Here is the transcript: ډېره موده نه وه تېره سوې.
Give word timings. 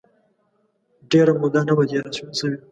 ډېره 1.11 1.33
موده 1.41 1.61
نه 1.67 1.73
وه 1.77 1.83
تېره 1.89 2.09
سوې. 2.39 2.57